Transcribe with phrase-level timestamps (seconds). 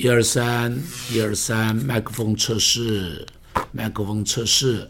[0.00, 3.26] 一二三，一二三，麦克风测试，
[3.72, 4.88] 麦克风测试，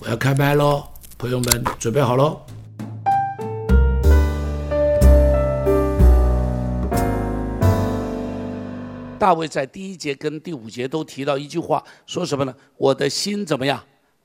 [0.00, 2.44] 我要开麦喽，朋友们准备好喽。
[9.20, 12.52] 大卫在第一节跟第五节都提到一句话，说什么呢？
[12.76, 13.80] 我的心怎么样？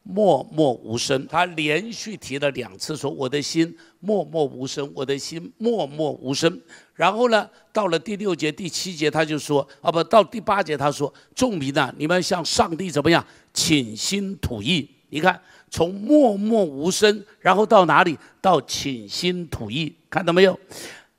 [0.08, 1.28] 默默无声。
[1.28, 6.62] 他连续提了两次，说我的心默默无声，我的心默默无声。
[6.94, 14.88] 然后呢，到了第六节、第七节，他就说啊，不到第八节，他说众民呐，你们向上帝怎么样倾心吐意？
[15.10, 18.18] 你看，从默默无声，然后到哪里？
[18.40, 20.58] 到倾心吐意，看到没有？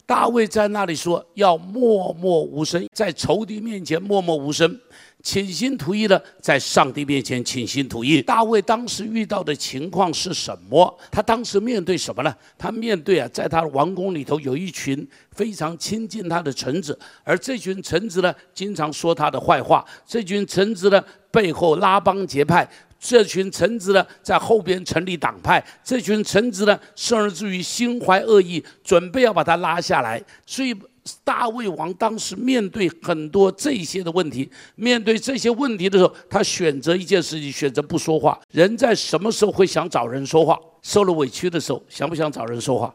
[0.07, 4.79] 大卫在那里说：“要默默无声，在仇敌面前默默无声，
[5.27, 10.97] 倾心吐意的在上帝面前倾心吐意。”大卫当时遇到的情况是什么？
[11.11, 12.33] 他当时面对什么呢？
[12.57, 19.85] 他面对啊，在他的王宫里头有一群非常亲近他的臣子，而这群臣子呢，经常说他的坏话。
[20.07, 22.69] 这群臣子呢，背后拉帮结派。
[22.99, 30.23] 这群臣子呢，在后边成立党派；这群臣子呢，甚至于心怀恶意，准备要把他拉下来。
[30.45, 30.75] 所以
[31.23, 38.41] 大卫王当时面对很多这些的问题，面对这些问题的时候，他选择一件事情，选择不说话。
[38.51, 40.59] 人在什么时候会想找人说话？
[40.83, 42.93] 受了委屈的时候，想不想找人说话？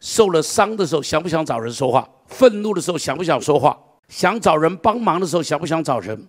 [0.00, 2.08] 受了伤的时候，想不想找人说话？
[2.26, 3.78] 愤怒的时候，想不想说话？
[4.08, 6.28] 想找人帮忙的时候，想不想找人？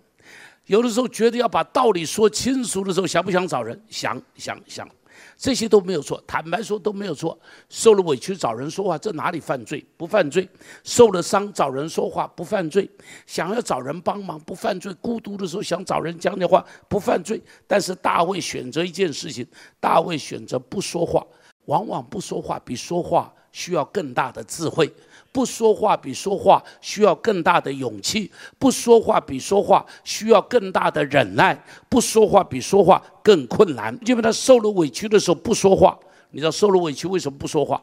[0.70, 3.76] 有的时候觉得要把道理说清楚的时候，想不想找人？
[3.88, 4.88] 想想想，
[5.36, 6.22] 这些都没有错。
[6.28, 7.36] 坦白说都没有错。
[7.68, 9.84] 受了委屈找人说话，这哪里犯罪？
[9.96, 10.48] 不犯罪。
[10.84, 12.88] 受了伤找人说话不犯罪。
[13.26, 14.94] 想要找人帮忙不犯罪。
[15.00, 17.42] 孤独的时候想找人讲讲话不犯罪。
[17.66, 19.44] 但是大卫选择一件事情，
[19.80, 21.26] 大卫选择不说话。
[21.70, 24.92] 往往不说话比说话需要更大的智慧。
[25.32, 31.56] 不说话比说话需要更大的勇气，不说话比说话需要更大的忍耐，
[31.88, 33.96] 不说话比说话更困难。
[34.04, 35.96] 因为他受了委屈的时候不说话，
[36.32, 37.80] 你知道受了委屈为什么不说话？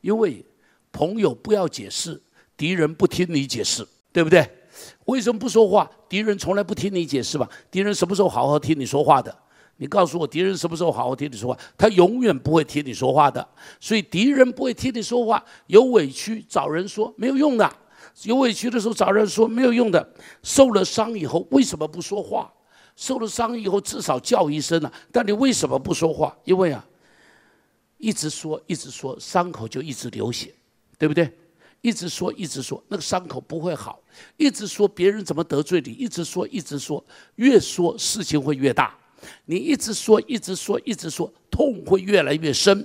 [0.00, 0.44] 因为
[0.90, 2.20] 朋友不要解释，
[2.56, 4.44] 敌人不听你解释，对不对？
[5.04, 5.88] 为什么不说话？
[6.08, 7.48] 敌人从来不听你解释吧？
[7.70, 9.32] 敌人什么时候好好听你说话的？
[9.78, 11.60] 你告诉我，敌人什么时候好好听你说话？
[11.76, 13.46] 他永远不会听你说话的。
[13.78, 17.70] 所以敌人不会听你说话，有委屈找人说没有用的，
[18.22, 20.14] 有委屈的时候找人说没有用的。
[20.42, 22.50] 受了伤以后为什么不说话？
[22.96, 24.90] 受了伤以后至少叫一声啊！
[25.12, 26.34] 但你为什么不说话？
[26.44, 26.82] 因为啊，
[27.98, 30.54] 一直说一直说，伤口就一直流血，
[30.96, 31.30] 对不对？
[31.82, 34.00] 一直说一直说，那个伤口不会好。
[34.38, 37.04] 一直说别人怎么得罪你，一直说一直说，
[37.34, 38.96] 越说事情会越大。
[39.44, 42.84] 你一直说，一直说，一直说，痛会越来越深；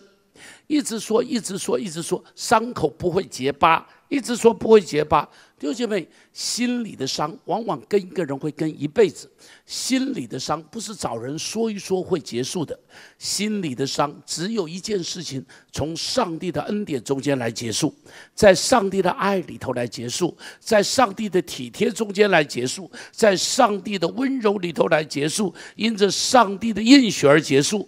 [0.71, 5.27] 一直说，一直说，一直说，伤口不会结疤；一直说不会结疤。
[5.59, 9.29] 弟兄姐妹，心里的伤往往跟一个人会跟一辈子。
[9.65, 12.79] 心里的伤不是找人说一说会结束的，
[13.19, 17.93] 心里的伤只有一件事情：从上帝的恩典中间来结束，
[18.33, 27.87] 在上帝的爱里头来结束，在上帝的体贴中间来结束，在上帝的温柔里头来结束，因着上帝的应许而结束。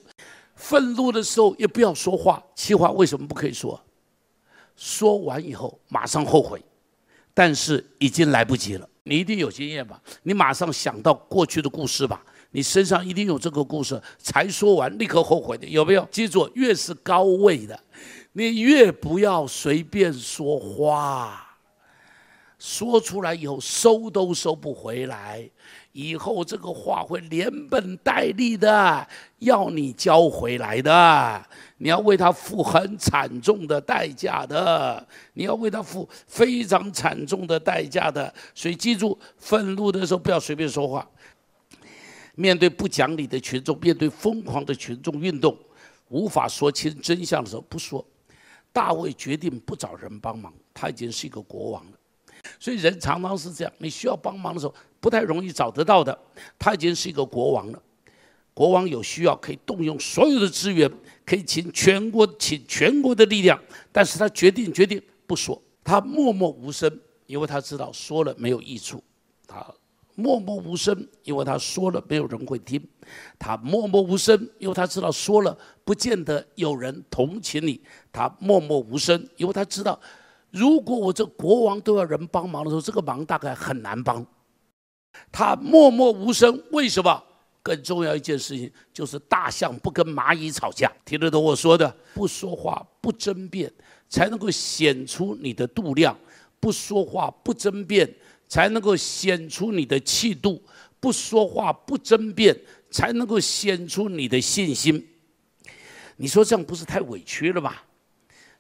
[0.64, 3.78] 愤怒的时候也不要说话，气话为什么不可以说？
[4.78, 6.64] 说完以后马上后悔。
[7.34, 10.00] 但是已经来不及了，你一定有经验吧？
[10.22, 12.24] 你马上想到过去的故事吧？
[12.52, 16.08] 你身上一定有这个故事，才说完立刻后悔的有没有？
[16.12, 17.78] 记住，越是高位的，
[18.34, 21.53] 你越不要随便说话。
[22.64, 25.50] 说出来以后收都收不回来，
[25.92, 29.06] 以后这个话会连本带利的
[29.40, 31.46] 要你交回来的，
[31.80, 38.34] 你要为他付很惨重的代价的，你要为他付非常惨重的代价的。
[38.56, 41.06] 所以记住，愤怒的时候不要随便说话。
[42.36, 45.58] 面对不讲理的群众，面对疯狂的群众运动，
[46.08, 48.08] 无法说清真相的时候不说。
[48.72, 51.98] 大卫决定不找人帮忙，他已经是一个国王了。
[52.60, 56.18] 所以人常常是这样，你需要帮忙的时候不太容易找得到的。
[56.58, 57.82] 他已经是一个国王了，
[58.54, 60.90] 国王有需要可以动用所有的资源，
[61.26, 63.60] 可以请全国请全国的力量，
[63.92, 69.04] 但是他决定决定不说，他默默无声，因为他知道说了没有益处。
[69.48, 69.66] 他
[70.16, 72.82] 默默无声，因为他说了没有人会听。
[73.40, 77.82] 他默默无声，因为他知道说了不见得有人同情你。
[78.12, 80.00] 他默默无声，因为他知道。
[80.54, 84.24] 如果我这国王都要人帮忙的时候，这个忙大概很难帮。
[85.32, 87.24] 他默默无声，为什么？
[87.64, 91.96] 更重要一件事情就是大象不跟蚂蚁吵架，听得懂我说的？
[92.14, 93.72] 不说话，不争辩，
[94.08, 96.14] 才能够显出你的度量；
[96.60, 98.08] 不说话，不争辩，
[98.48, 100.62] 才能够显出你的气度；
[101.00, 102.56] 不说话、不争辩，
[102.92, 105.08] 才能够显出你的信心。
[106.18, 107.74] 你说这样不是太委屈了吗？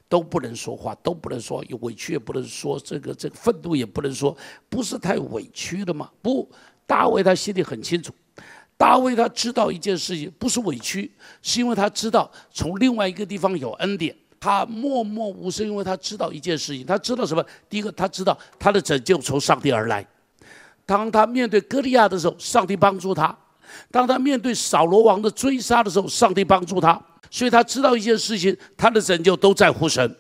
[0.09, 4.35] 都不能说话，都不能说，有委屈也不能说，这个这个愤怒也不能说，
[4.69, 6.09] 不是太委屈了吗？
[6.21, 6.49] 不，
[6.85, 8.13] 大卫他心里很清楚，
[8.77, 11.11] 大卫他知道一件事情，不是委屈，
[11.41, 14.15] 是因为他知道从另外一个地方有恩典。
[14.39, 17.41] 他默默无声，因为他知道一件事情，他知道什么？
[17.69, 20.05] 第一个，他知道他的拯救从上帝而来。
[20.85, 23.33] 当他面对歌利亚的时候，上帝帮助他；
[23.91, 26.99] 当他面对扫罗王的追杀的时候，上帝帮助他。
[27.29, 30.15] 所以他知道一件事情，他的拯救都在乎神。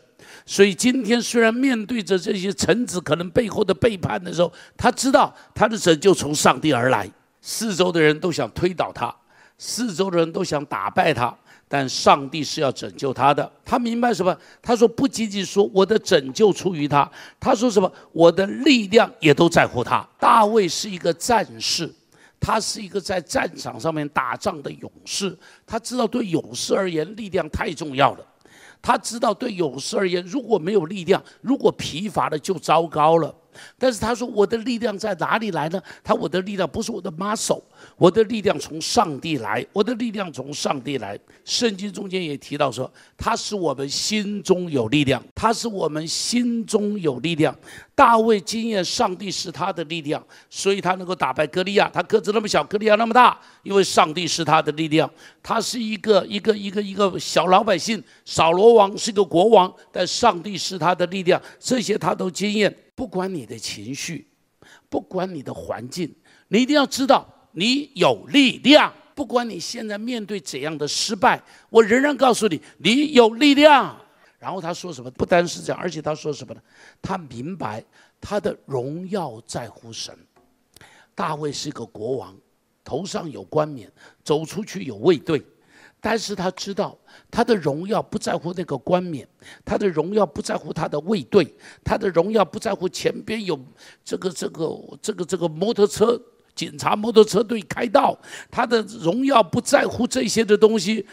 [0.45, 7.09] 所以今天虽然面对着这些臣子可能背后的背叛的时候，他知道他的拯救从上帝而来。
[7.39, 9.13] 四周的人都想推倒他，
[9.57, 11.33] 四周的人都想打败他，
[11.67, 13.49] 但上帝是要拯救他的。
[13.63, 14.35] 他明白什么？
[14.61, 17.09] 他说不仅仅说我的拯救出于他，
[17.39, 17.91] 他说什么？
[18.11, 20.05] 我的力量也都在乎他。
[20.19, 21.93] 大卫是一个战士。
[22.45, 25.33] 他是一个在战场上面打仗的勇士，
[25.65, 28.25] 他知道对勇士而言力量太重要了。
[28.81, 33.33] 他知道对勇士而言，如果没有力量，如果疲乏了就糟糕了。
[33.77, 37.61] 但是他说：“我的力量在哪里来呢？”他：“我的力量不是我的 muscle，
[37.97, 47.55] 我的力量从上帝来，我的力量从上帝来。”圣经中间也提到说：“他使我们心中有力量，他使我们心中有力量。”
[47.95, 51.87] 大卫经验上帝是他的力量，所以他能够打败歌利亚。
[51.93, 55.07] 他个子那么小，歌利亚那么大，因为上帝是他的力量。
[55.43, 61.39] 他是一个一个一个一个小老百姓，扫罗王是个国王，但上帝是他的力量。
[61.59, 62.75] 这些他都经验。
[62.95, 64.27] 不管你的情绪，
[64.89, 66.13] 不管你的环境，
[66.47, 68.93] 你一定要知道你有力量。
[69.15, 73.99] 不管你现在面对怎样的失败，我仍然告诉你，你有力量。
[74.39, 75.09] 然后他说什么？
[75.11, 76.61] 不单是这样，而且他说什么呢？
[77.01, 77.83] 他明白
[78.19, 80.17] 他的荣耀在乎神。
[81.15, 82.35] 大卫是一个国王，
[82.83, 83.91] 头上有冠冕，
[84.23, 85.45] 走出去有卫队。
[86.05, 86.97] 但是他知道，
[87.31, 89.25] 他的荣耀不在乎那个冠冕，
[89.63, 93.57] 他的荣耀不在乎他的卫队，他的荣耀不在乎前边有
[94.03, 96.21] 这个这个这个这个摩托车
[96.53, 98.19] 警察摩托车队开道，
[98.51, 101.07] 他的荣耀不在乎这些的东西，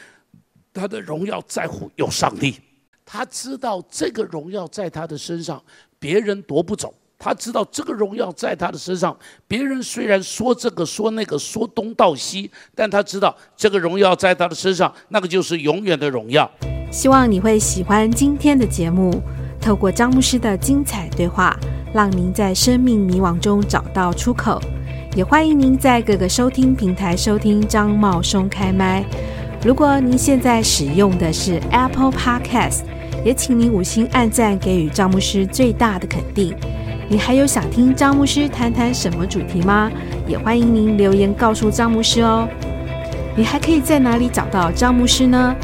[0.74, 2.56] 他的荣耀在乎有上帝，
[3.04, 5.62] 他知道这个荣耀在他的身上，
[6.00, 6.92] 别人夺不走。
[7.22, 9.14] 他知道这个荣耀在他的身上，
[9.46, 16.50] 别人虽然说这个说那个说东道西，但他知道这个荣耀在他的身上，那个就是永远的荣耀。
[16.90, 19.22] 希望你会喜欢今天的节目，
[19.60, 21.54] 透过张牧师的精彩对话，
[21.92, 24.58] 让您在生命迷惘中找到出口。
[25.14, 29.04] 也欢迎您在各个收听平台收听张茂松开麦。
[29.62, 32.80] 如果您现在使用的是 Apple Podcast，
[33.22, 36.56] 也请您五星按赞，给予张牧师最大的肯定。
[37.10, 39.90] 你还有想听张牧师谈谈什么主题吗？
[40.28, 42.48] 也欢迎您留言告诉张牧师哦。
[43.36, 45.56] 你还可以在哪里找到张牧师呢？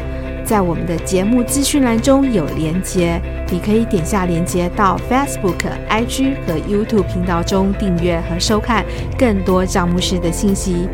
[0.44, 8.84] 在我们的节目资讯栏中有连接，你可以点下连接到 Facebook、IG 和 YouTube 频道中订阅和收看
[9.16, 10.88] 更多张牧师的信息。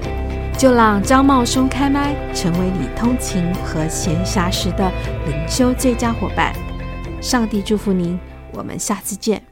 [0.58, 4.92] 就让张茂松开麦，成为你通勤和闲暇时的
[5.26, 6.52] 灵修最佳伙伴。
[7.22, 8.20] 上帝祝福您，
[8.52, 9.51] 我们下次见。